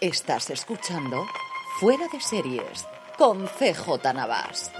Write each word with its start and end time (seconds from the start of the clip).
Estás 0.00 0.48
escuchando 0.48 1.26
Fuera 1.78 2.08
de 2.10 2.22
Series 2.22 2.86
con 3.18 3.44
CJ 3.46 4.14
Navas. 4.14 4.72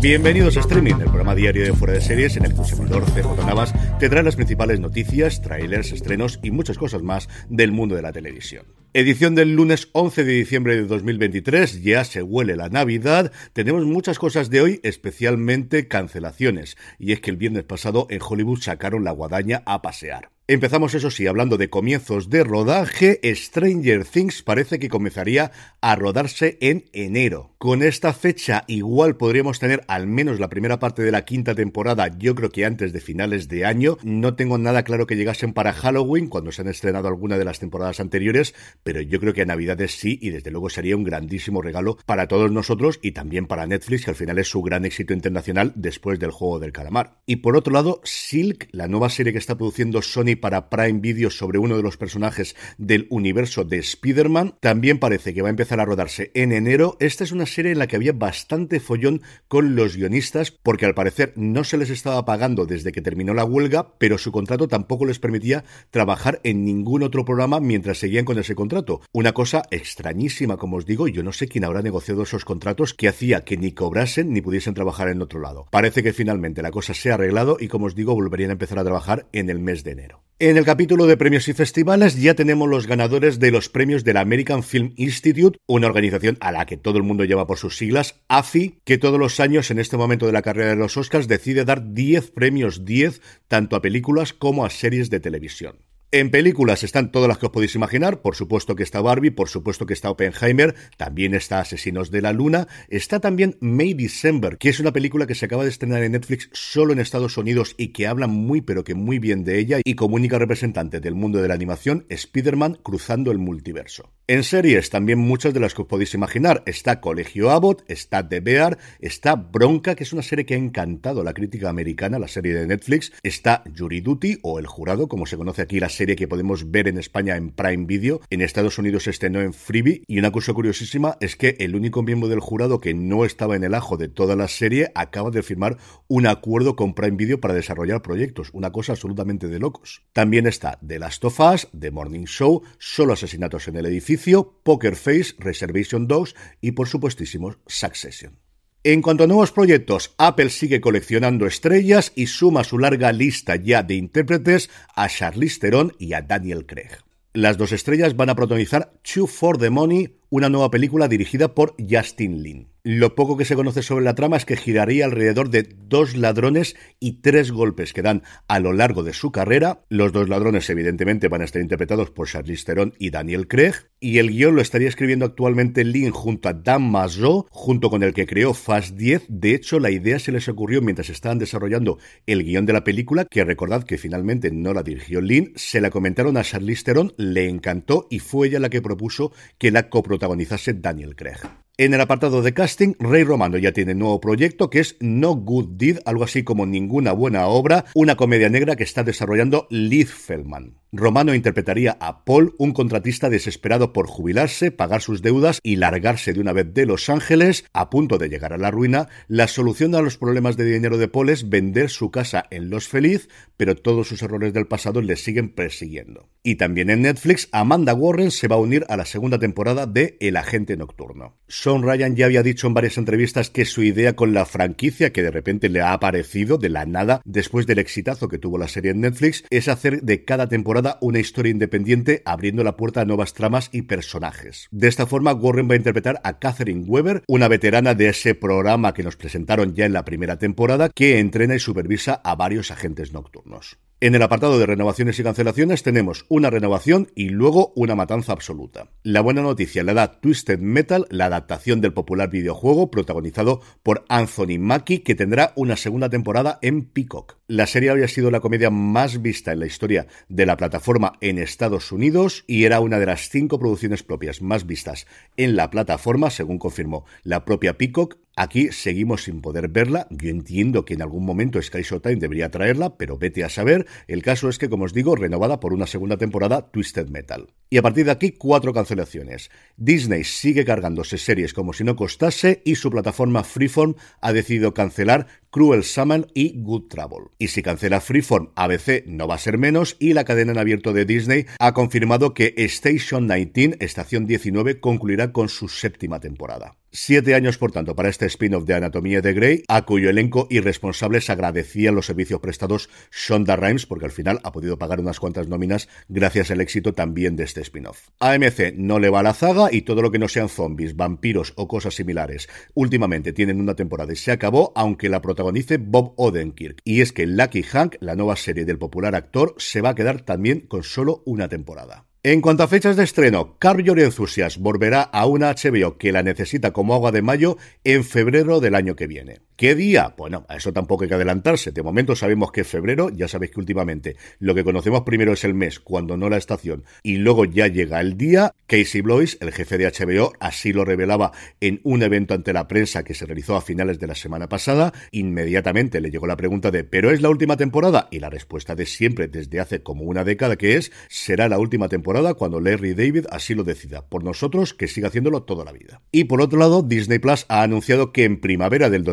Bienvenidos 0.00 0.56
a 0.56 0.60
Streaming, 0.60 0.94
el 0.94 1.06
programa 1.06 1.34
diario 1.34 1.64
de 1.64 1.72
Fuera 1.72 1.94
de 1.94 2.00
Series 2.00 2.36
en 2.36 2.44
el 2.44 2.54
que 2.54 2.62
servidor 2.62 3.04
CJ 3.04 3.44
Navas 3.44 3.74
te 3.98 4.08
trae 4.08 4.22
las 4.22 4.36
principales 4.36 4.78
noticias, 4.78 5.42
trailers, 5.42 5.90
estrenos 5.90 6.38
y 6.40 6.52
muchas 6.52 6.78
cosas 6.78 7.02
más 7.02 7.28
del 7.48 7.72
mundo 7.72 7.96
de 7.96 8.02
la 8.02 8.12
televisión. 8.12 8.64
Edición 8.92 9.34
del 9.34 9.56
lunes 9.56 9.88
11 9.90 10.22
de 10.22 10.32
diciembre 10.32 10.76
de 10.76 10.86
2023, 10.86 11.82
ya 11.82 12.04
se 12.04 12.22
huele 12.22 12.54
la 12.54 12.68
Navidad, 12.68 13.32
tenemos 13.54 13.84
muchas 13.86 14.20
cosas 14.20 14.50
de 14.50 14.60
hoy, 14.60 14.80
especialmente 14.84 15.88
cancelaciones, 15.88 16.76
y 17.00 17.10
es 17.10 17.20
que 17.20 17.30
el 17.30 17.38
viernes 17.38 17.64
pasado 17.64 18.06
en 18.08 18.20
Hollywood 18.22 18.60
sacaron 18.60 19.02
la 19.02 19.10
guadaña 19.10 19.64
a 19.66 19.82
pasear. 19.82 20.31
Empezamos, 20.48 20.92
eso 20.94 21.08
sí, 21.12 21.28
hablando 21.28 21.56
de 21.56 21.70
comienzos 21.70 22.28
de 22.28 22.42
rodaje. 22.42 23.20
Stranger 23.22 24.04
Things 24.04 24.42
parece 24.42 24.80
que 24.80 24.88
comenzaría 24.88 25.52
a 25.80 25.94
rodarse 25.94 26.58
en 26.60 26.86
enero. 26.92 27.54
Con 27.58 27.84
esta 27.84 28.12
fecha 28.12 28.64
igual 28.66 29.16
podríamos 29.16 29.60
tener 29.60 29.84
al 29.86 30.08
menos 30.08 30.40
la 30.40 30.48
primera 30.48 30.80
parte 30.80 31.02
de 31.02 31.12
la 31.12 31.24
quinta 31.24 31.54
temporada, 31.54 32.08
yo 32.18 32.34
creo 32.34 32.50
que 32.50 32.64
antes 32.64 32.92
de 32.92 33.00
finales 33.00 33.46
de 33.46 33.64
año. 33.64 33.98
No 34.02 34.34
tengo 34.34 34.58
nada 34.58 34.82
claro 34.82 35.06
que 35.06 35.14
llegasen 35.14 35.52
para 35.52 35.72
Halloween, 35.72 36.26
cuando 36.26 36.50
se 36.50 36.62
han 36.62 36.68
estrenado 36.68 37.06
alguna 37.06 37.38
de 37.38 37.44
las 37.44 37.60
temporadas 37.60 38.00
anteriores, 38.00 38.52
pero 38.82 39.00
yo 39.00 39.20
creo 39.20 39.34
que 39.34 39.42
a 39.42 39.46
Navidades 39.46 39.92
sí, 39.92 40.18
y 40.20 40.30
desde 40.30 40.50
luego 40.50 40.70
sería 40.70 40.96
un 40.96 41.04
grandísimo 41.04 41.62
regalo 41.62 41.98
para 42.04 42.26
todos 42.26 42.50
nosotros 42.50 42.98
y 43.00 43.12
también 43.12 43.46
para 43.46 43.68
Netflix, 43.68 44.04
que 44.04 44.10
al 44.10 44.16
final 44.16 44.40
es 44.40 44.48
su 44.48 44.60
gran 44.60 44.84
éxito 44.84 45.12
internacional 45.14 45.72
después 45.76 46.18
del 46.18 46.32
juego 46.32 46.58
del 46.58 46.72
calamar. 46.72 47.20
Y 47.26 47.36
por 47.36 47.56
otro 47.56 47.72
lado, 47.72 48.00
Silk, 48.02 48.68
la 48.72 48.88
nueva 48.88 49.08
serie 49.08 49.32
que 49.32 49.38
está 49.38 49.56
produciendo 49.56 50.02
Sony 50.02 50.31
para 50.36 50.70
Prime 50.70 51.00
Video 51.00 51.30
sobre 51.30 51.58
uno 51.58 51.76
de 51.76 51.82
los 51.82 51.96
personajes 51.96 52.56
del 52.78 53.06
universo 53.10 53.64
de 53.64 53.78
Spider-Man. 53.78 54.56
También 54.60 54.98
parece 54.98 55.34
que 55.34 55.42
va 55.42 55.48
a 55.48 55.50
empezar 55.50 55.80
a 55.80 55.84
rodarse 55.84 56.30
en 56.34 56.52
enero. 56.52 56.96
Esta 57.00 57.24
es 57.24 57.32
una 57.32 57.46
serie 57.46 57.72
en 57.72 57.78
la 57.78 57.86
que 57.86 57.96
había 57.96 58.12
bastante 58.12 58.80
follón 58.80 59.22
con 59.48 59.76
los 59.76 59.96
guionistas 59.96 60.50
porque 60.50 60.86
al 60.86 60.94
parecer 60.94 61.32
no 61.36 61.64
se 61.64 61.76
les 61.76 61.90
estaba 61.90 62.24
pagando 62.24 62.66
desde 62.66 62.92
que 62.92 63.02
terminó 63.02 63.34
la 63.34 63.44
huelga, 63.44 63.94
pero 63.98 64.18
su 64.18 64.32
contrato 64.32 64.68
tampoco 64.68 65.06
les 65.06 65.18
permitía 65.18 65.64
trabajar 65.90 66.40
en 66.44 66.64
ningún 66.64 67.02
otro 67.02 67.24
programa 67.24 67.60
mientras 67.60 67.98
seguían 67.98 68.24
con 68.24 68.38
ese 68.38 68.54
contrato. 68.54 69.00
Una 69.12 69.32
cosa 69.32 69.62
extrañísima, 69.70 70.56
como 70.56 70.76
os 70.76 70.86
digo, 70.86 71.08
yo 71.08 71.22
no 71.22 71.32
sé 71.32 71.48
quién 71.48 71.64
habrá 71.64 71.82
negociado 71.82 72.22
esos 72.22 72.44
contratos 72.44 72.94
que 72.94 73.08
hacía 73.08 73.44
que 73.44 73.56
ni 73.56 73.72
cobrasen 73.72 74.32
ni 74.32 74.40
pudiesen 74.40 74.74
trabajar 74.74 75.08
en 75.08 75.22
otro 75.22 75.40
lado. 75.40 75.66
Parece 75.70 76.02
que 76.02 76.12
finalmente 76.12 76.62
la 76.62 76.70
cosa 76.70 76.94
se 76.94 77.10
ha 77.10 77.14
arreglado 77.14 77.56
y 77.60 77.68
como 77.68 77.86
os 77.86 77.94
digo, 77.94 78.14
volverían 78.14 78.50
a 78.50 78.54
empezar 78.54 78.78
a 78.78 78.84
trabajar 78.84 79.26
en 79.32 79.50
el 79.50 79.58
mes 79.58 79.84
de 79.84 79.92
enero. 79.92 80.21
En 80.44 80.56
el 80.56 80.64
capítulo 80.64 81.06
de 81.06 81.16
premios 81.16 81.46
y 81.46 81.52
festivales 81.52 82.20
ya 82.20 82.34
tenemos 82.34 82.68
los 82.68 82.88
ganadores 82.88 83.38
de 83.38 83.52
los 83.52 83.68
premios 83.68 84.02
del 84.02 84.16
American 84.16 84.64
Film 84.64 84.92
Institute, 84.96 85.60
una 85.68 85.86
organización 85.86 86.36
a 86.40 86.50
la 86.50 86.66
que 86.66 86.76
todo 86.76 86.96
el 86.96 87.04
mundo 87.04 87.22
llama 87.22 87.46
por 87.46 87.58
sus 87.58 87.76
siglas, 87.76 88.16
AFI, 88.26 88.80
que 88.84 88.98
todos 88.98 89.20
los 89.20 89.38
años 89.38 89.70
en 89.70 89.78
este 89.78 89.96
momento 89.96 90.26
de 90.26 90.32
la 90.32 90.42
carrera 90.42 90.70
de 90.70 90.76
los 90.76 90.96
Oscars 90.96 91.28
decide 91.28 91.64
dar 91.64 91.94
10 91.94 92.32
premios 92.32 92.84
10 92.84 93.20
tanto 93.46 93.76
a 93.76 93.82
películas 93.82 94.32
como 94.32 94.64
a 94.64 94.70
series 94.70 95.10
de 95.10 95.20
televisión. 95.20 95.76
En 96.14 96.30
películas 96.30 96.84
están 96.84 97.10
todas 97.10 97.26
las 97.26 97.38
que 97.38 97.46
os 97.46 97.52
podéis 97.52 97.74
imaginar, 97.74 98.20
por 98.20 98.36
supuesto 98.36 98.76
que 98.76 98.82
está 98.82 99.00
Barbie, 99.00 99.30
por 99.30 99.48
supuesto 99.48 99.86
que 99.86 99.94
está 99.94 100.10
Oppenheimer, 100.10 100.74
también 100.98 101.32
está 101.32 101.58
Asesinos 101.58 102.10
de 102.10 102.20
la 102.20 102.34
Luna, 102.34 102.68
está 102.90 103.18
también 103.18 103.56
May 103.60 103.94
December, 103.94 104.58
que 104.58 104.68
es 104.68 104.78
una 104.78 104.92
película 104.92 105.26
que 105.26 105.34
se 105.34 105.46
acaba 105.46 105.62
de 105.62 105.70
estrenar 105.70 106.02
en 106.02 106.12
Netflix 106.12 106.50
solo 106.52 106.92
en 106.92 106.98
Estados 106.98 107.38
Unidos 107.38 107.74
y 107.78 107.94
que 107.94 108.06
habla 108.06 108.26
muy 108.26 108.60
pero 108.60 108.84
que 108.84 108.94
muy 108.94 109.18
bien 109.18 109.42
de 109.42 109.58
ella 109.58 109.78
y 109.82 109.94
como 109.94 110.16
única 110.16 110.38
representante 110.38 111.00
del 111.00 111.14
mundo 111.14 111.40
de 111.40 111.48
la 111.48 111.54
animación, 111.54 112.04
Spider-Man 112.10 112.80
cruzando 112.82 113.32
el 113.32 113.38
multiverso. 113.38 114.12
En 114.26 114.44
series 114.44 114.90
también 114.90 115.18
muchas 115.18 115.54
de 115.54 115.60
las 115.60 115.72
que 115.72 115.80
os 115.80 115.88
podéis 115.88 116.12
imaginar, 116.12 116.62
está 116.66 117.00
Colegio 117.00 117.50
Abbott, 117.50 117.84
está 117.88 118.28
The 118.28 118.40
Bear, 118.40 118.76
está 119.00 119.34
Bronca, 119.34 119.94
que 119.94 120.04
es 120.04 120.12
una 120.12 120.22
serie 120.22 120.44
que 120.44 120.54
ha 120.54 120.58
encantado 120.58 121.22
a 121.22 121.24
la 121.24 121.32
crítica 121.32 121.70
americana, 121.70 122.18
la 122.18 122.28
serie 122.28 122.52
de 122.52 122.66
Netflix, 122.66 123.14
está 123.22 123.64
Jury 123.74 124.02
Duty 124.02 124.40
o 124.42 124.58
El 124.58 124.66
Jurado, 124.66 125.08
como 125.08 125.24
se 125.24 125.38
conoce 125.38 125.62
aquí 125.62 125.80
la 125.80 125.88
serie 125.88 126.01
serie 126.02 126.16
que 126.16 126.26
podemos 126.26 126.72
ver 126.72 126.88
en 126.88 126.98
España 126.98 127.36
en 127.36 127.50
Prime 127.50 127.86
Video. 127.86 128.22
En 128.28 128.40
Estados 128.40 128.76
Unidos 128.76 129.04
se 129.04 129.10
estrenó 129.10 129.40
en 129.40 129.52
Freebie. 129.52 130.02
Y 130.08 130.18
una 130.18 130.32
cosa 130.32 130.52
curiosísima 130.52 131.16
es 131.20 131.36
que 131.36 131.54
el 131.60 131.76
único 131.76 132.02
miembro 132.02 132.28
del 132.28 132.40
jurado 132.40 132.80
que 132.80 132.92
no 132.92 133.24
estaba 133.24 133.54
en 133.54 133.62
el 133.62 133.72
ajo 133.72 133.96
de 133.96 134.08
toda 134.08 134.34
la 134.34 134.48
serie 134.48 134.90
acaba 134.96 135.30
de 135.30 135.44
firmar 135.44 135.76
un 136.08 136.26
acuerdo 136.26 136.74
con 136.74 136.94
Prime 136.94 137.16
Video 137.16 137.40
para 137.40 137.54
desarrollar 137.54 138.02
proyectos. 138.02 138.50
Una 138.52 138.72
cosa 138.72 138.94
absolutamente 138.94 139.46
de 139.46 139.60
locos. 139.60 140.02
También 140.12 140.48
está 140.48 140.80
The 140.84 140.98
Last 140.98 141.24
of 141.24 141.38
Us, 141.38 141.68
The 141.78 141.92
Morning 141.92 142.24
Show, 142.24 142.62
Solo 142.78 143.12
Asesinatos 143.12 143.68
en 143.68 143.76
el 143.76 143.86
Edificio, 143.86 144.58
Poker 144.64 144.96
Face, 144.96 145.34
Reservation 145.38 146.08
Dogs 146.08 146.34
y 146.60 146.72
por 146.72 146.88
supuestísimo 146.88 147.54
Succession. 147.68 148.41
En 148.84 149.00
cuanto 149.00 149.22
a 149.22 149.26
nuevos 149.28 149.52
proyectos, 149.52 150.12
Apple 150.18 150.50
sigue 150.50 150.80
coleccionando 150.80 151.46
estrellas 151.46 152.10
y 152.16 152.26
suma 152.26 152.64
su 152.64 152.80
larga 152.80 153.12
lista 153.12 153.54
ya 153.54 153.84
de 153.84 153.94
intérpretes 153.94 154.70
a 154.96 155.08
Charlize 155.08 155.60
Theron 155.60 155.92
y 156.00 156.14
a 156.14 156.22
Daniel 156.22 156.66
Craig. 156.66 156.90
Las 157.32 157.58
dos 157.58 157.70
estrellas 157.70 158.16
van 158.16 158.30
a 158.30 158.34
protagonizar 158.34 158.92
Two 159.02 159.28
for 159.28 159.56
the 159.56 159.70
Money, 159.70 160.16
una 160.32 160.48
nueva 160.48 160.70
película 160.70 161.08
dirigida 161.08 161.54
por 161.54 161.74
Justin 161.78 162.42
Lin. 162.42 162.72
Lo 162.84 163.14
poco 163.14 163.36
que 163.36 163.44
se 163.44 163.54
conoce 163.54 163.80
sobre 163.80 164.04
la 164.04 164.16
trama 164.16 164.36
es 164.36 164.44
que 164.44 164.56
giraría 164.56 165.04
alrededor 165.04 165.50
de 165.50 165.68
dos 165.86 166.16
ladrones 166.16 166.74
y 166.98 167.20
tres 167.20 167.52
golpes 167.52 167.92
que 167.92 168.02
dan 168.02 168.24
a 168.48 168.58
lo 168.58 168.72
largo 168.72 169.04
de 169.04 169.12
su 169.12 169.30
carrera. 169.30 169.84
Los 169.88 170.12
dos 170.12 170.28
ladrones, 170.28 170.68
evidentemente, 170.68 171.28
van 171.28 171.42
a 171.42 171.44
estar 171.44 171.62
interpretados 171.62 172.10
por 172.10 172.26
Charlize 172.26 172.64
Theron 172.64 172.92
y 172.98 173.10
Daniel 173.10 173.46
Craig. 173.46 173.74
Y 174.00 174.18
el 174.18 174.30
guion 174.30 174.56
lo 174.56 174.62
estaría 174.62 174.88
escribiendo 174.88 175.24
actualmente 175.24 175.84
Lin 175.84 176.10
junto 176.10 176.48
a 176.48 176.54
Dan 176.54 176.90
Mazo, 176.90 177.46
junto 177.50 177.88
con 177.88 178.02
el 178.02 178.12
que 178.12 178.26
creó 178.26 178.52
Fast 178.52 178.96
10. 178.96 179.26
De 179.28 179.54
hecho, 179.54 179.78
la 179.78 179.92
idea 179.92 180.18
se 180.18 180.32
les 180.32 180.48
ocurrió 180.48 180.82
mientras 180.82 181.08
estaban 181.08 181.38
desarrollando 181.38 181.98
el 182.26 182.42
guion 182.42 182.66
de 182.66 182.72
la 182.72 182.82
película, 182.82 183.26
que 183.26 183.44
recordad 183.44 183.84
que 183.84 183.96
finalmente 183.96 184.50
no 184.50 184.74
la 184.74 184.82
dirigió 184.82 185.20
Lin. 185.20 185.52
Se 185.54 185.80
la 185.80 185.90
comentaron 185.90 186.36
a 186.36 186.42
Charlize 186.42 186.82
Theron, 186.82 187.12
le 187.16 187.48
encantó 187.48 188.08
y 188.10 188.18
fue 188.18 188.48
ella 188.48 188.58
la 188.58 188.70
que 188.70 188.82
propuso 188.82 189.30
que 189.56 189.70
la 189.70 189.88
coprotagonizase 190.22 190.78
Daniel 190.78 191.14
Craig. 191.14 191.40
En 191.78 191.94
el 191.94 192.02
apartado 192.02 192.42
de 192.42 192.52
casting, 192.52 192.92
Rey 192.98 193.24
Romano 193.24 193.56
ya 193.56 193.72
tiene 193.72 193.94
nuevo 193.94 194.20
proyecto 194.20 194.68
que 194.68 194.80
es 194.80 194.96
No 195.00 195.34
Good 195.34 195.78
Deed, 195.78 196.00
algo 196.04 196.24
así 196.24 196.44
como 196.44 196.66
Ninguna 196.66 197.12
Buena 197.12 197.46
Obra, 197.46 197.86
una 197.94 198.14
comedia 198.14 198.50
negra 198.50 198.76
que 198.76 198.84
está 198.84 199.04
desarrollando 199.04 199.66
Liz 199.70 200.12
Feldman. 200.12 200.82
Romano 200.94 201.34
interpretaría 201.34 201.96
a 201.98 202.26
Paul, 202.26 202.54
un 202.58 202.72
contratista 202.72 203.30
desesperado 203.30 203.94
por 203.94 204.06
jubilarse, 204.06 204.70
pagar 204.70 205.00
sus 205.00 205.22
deudas 205.22 205.58
y 205.62 205.76
largarse 205.76 206.34
de 206.34 206.40
una 206.40 206.52
vez 206.52 206.74
de 206.74 206.84
Los 206.84 207.08
Ángeles, 207.08 207.64
a 207.72 207.88
punto 207.88 208.18
de 208.18 208.28
llegar 208.28 208.52
a 208.52 208.58
la 208.58 208.70
ruina. 208.70 209.08
La 209.26 209.48
solución 209.48 209.94
a 209.94 210.02
los 210.02 210.18
problemas 210.18 210.58
de 210.58 210.66
dinero 210.66 210.98
de 210.98 211.08
Paul 211.08 211.30
es 211.30 211.48
vender 211.48 211.88
su 211.88 212.10
casa 212.10 212.44
en 212.50 212.68
Los 212.68 212.88
Feliz, 212.88 213.30
pero 213.56 213.74
todos 213.74 214.08
sus 214.08 214.20
errores 214.20 214.52
del 214.52 214.66
pasado 214.66 215.00
le 215.00 215.16
siguen 215.16 215.48
persiguiendo. 215.48 216.28
Y 216.42 216.56
también 216.56 216.90
en 216.90 217.00
Netflix, 217.00 217.48
Amanda 217.52 217.94
Warren 217.94 218.30
se 218.30 218.48
va 218.48 218.56
a 218.56 218.60
unir 218.60 218.84
a 218.90 218.98
la 218.98 219.06
segunda 219.06 219.38
temporada 219.38 219.86
de 219.86 220.18
El 220.20 220.36
Agente 220.36 220.76
Nocturno. 220.76 221.38
Sean 221.62 221.84
Ryan 221.84 222.16
ya 222.16 222.26
había 222.26 222.42
dicho 222.42 222.66
en 222.66 222.74
varias 222.74 222.98
entrevistas 222.98 223.48
que 223.48 223.64
su 223.64 223.84
idea 223.84 224.16
con 224.16 224.34
la 224.34 224.46
franquicia, 224.46 225.12
que 225.12 225.22
de 225.22 225.30
repente 225.30 225.68
le 225.68 225.80
ha 225.80 225.92
aparecido 225.92 226.58
de 226.58 226.68
la 226.68 226.86
nada 226.86 227.22
después 227.24 227.68
del 227.68 227.78
exitazo 227.78 228.26
que 228.26 228.38
tuvo 228.38 228.58
la 228.58 228.66
serie 228.66 228.90
en 228.90 229.00
Netflix, 229.00 229.44
es 229.48 229.68
hacer 229.68 230.02
de 230.02 230.24
cada 230.24 230.48
temporada 230.48 230.98
una 231.00 231.20
historia 231.20 231.52
independiente 231.52 232.20
abriendo 232.24 232.64
la 232.64 232.76
puerta 232.76 233.02
a 233.02 233.04
nuevas 233.04 233.32
tramas 233.32 233.68
y 233.70 233.82
personajes. 233.82 234.66
De 234.72 234.88
esta 234.88 235.06
forma, 235.06 235.34
Warren 235.34 235.70
va 235.70 235.74
a 235.74 235.76
interpretar 235.76 236.20
a 236.24 236.40
Catherine 236.40 236.84
Weber, 236.84 237.22
una 237.28 237.46
veterana 237.46 237.94
de 237.94 238.08
ese 238.08 238.34
programa 238.34 238.92
que 238.92 239.04
nos 239.04 239.14
presentaron 239.14 239.72
ya 239.72 239.86
en 239.86 239.92
la 239.92 240.04
primera 240.04 240.38
temporada, 240.38 240.88
que 240.88 241.20
entrena 241.20 241.54
y 241.54 241.60
supervisa 241.60 242.14
a 242.24 242.34
varios 242.34 242.72
agentes 242.72 243.12
nocturnos. 243.12 243.78
En 244.02 244.16
el 244.16 244.22
apartado 244.22 244.58
de 244.58 244.66
renovaciones 244.66 245.20
y 245.20 245.22
cancelaciones 245.22 245.84
tenemos 245.84 246.26
una 246.28 246.50
renovación 246.50 247.12
y 247.14 247.28
luego 247.28 247.72
una 247.76 247.94
matanza 247.94 248.32
absoluta. 248.32 248.88
La 249.04 249.20
buena 249.20 249.42
noticia 249.42 249.84
la 249.84 249.94
da 249.94 250.20
Twisted 250.20 250.58
Metal, 250.58 251.06
la 251.08 251.26
adaptación 251.26 251.80
del 251.80 251.92
popular 251.92 252.28
videojuego 252.28 252.90
protagonizado 252.90 253.60
por 253.84 254.04
Anthony 254.08 254.58
Mackie, 254.58 255.04
que 255.04 255.14
tendrá 255.14 255.52
una 255.54 255.76
segunda 255.76 256.10
temporada 256.10 256.58
en 256.62 256.84
Peacock. 256.84 257.36
La 257.52 257.66
serie 257.66 257.90
había 257.90 258.08
sido 258.08 258.30
la 258.30 258.40
comedia 258.40 258.70
más 258.70 259.20
vista 259.20 259.52
en 259.52 259.60
la 259.60 259.66
historia 259.66 260.06
de 260.30 260.46
la 260.46 260.56
plataforma 260.56 261.18
en 261.20 261.36
Estados 261.36 261.92
Unidos 261.92 262.44
y 262.46 262.64
era 262.64 262.80
una 262.80 262.98
de 262.98 263.04
las 263.04 263.28
cinco 263.28 263.58
producciones 263.58 264.02
propias 264.02 264.40
más 264.40 264.64
vistas 264.64 265.06
en 265.36 265.54
la 265.54 265.68
plataforma, 265.68 266.30
según 266.30 266.58
confirmó 266.58 267.04
la 267.24 267.44
propia 267.44 267.76
Peacock, 267.76 268.16
Aquí 268.34 268.72
seguimos 268.72 269.24
sin 269.24 269.42
poder 269.42 269.68
verla. 269.68 270.06
Yo 270.08 270.30
entiendo 270.30 270.86
que 270.86 270.94
en 270.94 271.02
algún 271.02 271.26
momento 271.26 271.60
Sky 271.60 271.82
Showtime 271.82 272.16
debería 272.16 272.50
traerla, 272.50 272.96
pero 272.96 273.18
vete 273.18 273.44
a 273.44 273.50
saber. 273.50 273.86
El 274.06 274.22
caso 274.22 274.48
es 274.48 274.56
que, 274.56 274.70
como 274.70 274.84
os 274.84 274.94
digo, 274.94 275.16
renovada 275.16 275.60
por 275.60 275.74
una 275.74 275.86
segunda 275.86 276.16
temporada 276.16 276.70
Twisted 276.70 277.08
Metal. 277.08 277.52
Y 277.68 277.76
a 277.76 277.82
partir 277.82 278.06
de 278.06 278.10
aquí, 278.10 278.32
cuatro 278.32 278.72
cancelaciones. 278.72 279.50
Disney 279.76 280.24
sigue 280.24 280.64
cargándose 280.64 281.18
series 281.18 281.52
como 281.52 281.74
si 281.74 281.84
no 281.84 281.94
costase 281.94 282.62
y 282.64 282.76
su 282.76 282.90
plataforma 282.90 283.44
Freeform 283.44 283.96
ha 284.22 284.32
decidido 284.32 284.72
cancelar 284.72 285.26
Cruel 285.52 285.84
Summer 285.84 286.26
y 286.32 286.54
Good 286.62 286.88
Trouble. 286.88 287.26
Y 287.38 287.48
si 287.48 287.62
cancela 287.62 288.00
Freeform, 288.00 288.52
ABC 288.56 289.04
no 289.06 289.28
va 289.28 289.34
a 289.34 289.38
ser 289.38 289.58
menos 289.58 289.98
y 290.00 290.14
la 290.14 290.24
cadena 290.24 290.52
en 290.52 290.58
abierto 290.58 290.94
de 290.94 291.04
Disney 291.04 291.44
ha 291.58 291.74
confirmado 291.74 292.32
que 292.32 292.54
Station 292.56 293.28
19, 293.28 293.76
Estación 293.84 294.26
19, 294.26 294.80
concluirá 294.80 295.30
con 295.32 295.50
su 295.50 295.68
séptima 295.68 296.20
temporada. 296.20 296.78
Siete 296.94 297.34
años, 297.34 297.56
por 297.56 297.72
tanto, 297.72 297.96
para 297.96 298.10
este 298.10 298.26
spin-off 298.26 298.66
de 298.66 298.74
Anatomía 298.74 299.22
de 299.22 299.32
Grey, 299.32 299.64
a 299.66 299.86
cuyo 299.86 300.10
elenco 300.10 300.46
y 300.50 300.60
responsables 300.60 301.30
agradecían 301.30 301.94
los 301.94 302.04
servicios 302.04 302.38
prestados 302.40 302.90
Shonda 303.10 303.56
Rhimes, 303.56 303.86
porque 303.86 304.04
al 304.04 304.10
final 304.10 304.40
ha 304.44 304.52
podido 304.52 304.76
pagar 304.76 305.00
unas 305.00 305.18
cuantas 305.18 305.48
nóminas 305.48 305.88
gracias 306.10 306.50
al 306.50 306.60
éxito 306.60 306.92
también 306.92 307.34
de 307.34 307.44
este 307.44 307.62
spin-off. 307.62 308.10
AMC 308.18 308.74
no 308.76 308.98
le 308.98 309.08
va 309.08 309.20
a 309.20 309.22
la 309.22 309.32
zaga 309.32 309.70
y 309.72 309.82
todo 309.82 310.02
lo 310.02 310.10
que 310.10 310.18
no 310.18 310.28
sean 310.28 310.50
zombies, 310.50 310.94
vampiros 310.94 311.54
o 311.56 311.66
cosas 311.66 311.94
similares, 311.94 312.50
últimamente 312.74 313.32
tienen 313.32 313.58
una 313.58 313.74
temporada 313.74 314.12
y 314.12 314.16
se 314.16 314.30
acabó, 314.30 314.74
aunque 314.76 315.08
la 315.08 315.22
protagonice 315.22 315.78
Bob 315.78 316.12
Odenkirk. 316.18 316.82
Y 316.84 317.00
es 317.00 317.14
que 317.14 317.26
Lucky 317.26 317.62
Hank, 317.62 317.96
la 318.00 318.16
nueva 318.16 318.36
serie 318.36 318.66
del 318.66 318.76
popular 318.76 319.14
actor, 319.14 319.54
se 319.56 319.80
va 319.80 319.88
a 319.88 319.94
quedar 319.94 320.20
también 320.26 320.60
con 320.60 320.82
solo 320.82 321.22
una 321.24 321.48
temporada. 321.48 322.04
En 322.24 322.40
cuanto 322.40 322.62
a 322.62 322.68
fechas 322.68 322.96
de 322.96 323.02
estreno, 323.02 323.56
Curb 323.58 323.80
Your 323.80 323.98
Enthusiasm 323.98 324.62
volverá 324.62 325.02
a 325.02 325.26
una 325.26 325.52
HBO 325.52 325.98
que 325.98 326.12
la 326.12 326.22
necesita 326.22 326.72
como 326.72 326.94
agua 326.94 327.10
de 327.10 327.20
mayo 327.20 327.58
en 327.82 328.04
febrero 328.04 328.60
del 328.60 328.76
año 328.76 328.94
que 328.94 329.08
viene. 329.08 329.40
¿Qué 329.62 329.76
día? 329.76 330.12
Bueno, 330.18 330.44
a 330.48 330.56
eso 330.56 330.72
tampoco 330.72 331.04
hay 331.04 331.08
que 331.08 331.14
adelantarse. 331.14 331.70
De 331.70 331.84
momento 331.84 332.16
sabemos 332.16 332.50
que 332.50 332.62
es 332.62 332.66
febrero, 332.66 333.10
ya 333.10 333.28
sabéis 333.28 333.52
que 333.52 333.60
últimamente 333.60 334.16
lo 334.40 334.56
que 334.56 334.64
conocemos 334.64 335.02
primero 335.02 335.34
es 335.34 335.44
el 335.44 335.54
mes, 335.54 335.78
cuando 335.78 336.16
no 336.16 336.28
la 336.28 336.36
estación, 336.36 336.82
y 337.04 337.18
luego 337.18 337.44
ya 337.44 337.68
llega 337.68 338.00
el 338.00 338.16
día. 338.16 338.56
Casey 338.66 339.02
Blois, 339.02 339.38
el 339.40 339.52
jefe 339.52 339.78
de 339.78 339.86
HBO, 339.86 340.32
así 340.40 340.72
lo 340.72 340.84
revelaba 340.84 341.30
en 341.60 341.80
un 341.84 342.02
evento 342.02 342.34
ante 342.34 342.52
la 342.52 342.66
prensa 342.66 343.04
que 343.04 343.14
se 343.14 343.24
realizó 343.24 343.54
a 343.54 343.60
finales 343.60 344.00
de 344.00 344.08
la 344.08 344.16
semana 344.16 344.48
pasada. 344.48 344.92
Inmediatamente 345.12 346.00
le 346.00 346.10
llegó 346.10 346.26
la 346.26 346.36
pregunta 346.36 346.72
de 346.72 346.82
¿pero 346.82 347.12
es 347.12 347.22
la 347.22 347.30
última 347.30 347.56
temporada? 347.56 348.08
Y 348.10 348.18
la 348.18 348.30
respuesta 348.30 348.74
de 348.74 348.86
siempre, 348.86 349.28
desde 349.28 349.60
hace 349.60 349.80
como 349.84 350.02
una 350.06 350.24
década, 350.24 350.56
que 350.56 350.74
es 350.74 350.90
será 351.08 351.48
la 351.48 351.60
última 351.60 351.88
temporada 351.88 352.34
cuando 352.34 352.58
Larry 352.58 352.94
David 352.94 353.26
así 353.30 353.54
lo 353.54 353.62
decida. 353.62 354.08
Por 354.08 354.24
nosotros, 354.24 354.74
que 354.74 354.88
siga 354.88 355.06
haciéndolo 355.06 355.44
toda 355.44 355.64
la 355.64 355.70
vida. 355.70 356.00
Y 356.10 356.24
por 356.24 356.40
otro 356.40 356.58
lado, 356.58 356.82
Disney 356.82 357.20
Plus 357.20 357.46
ha 357.48 357.62
anunciado 357.62 358.10
que 358.10 358.24
en 358.24 358.40
primavera 358.40 358.90
del 358.90 359.04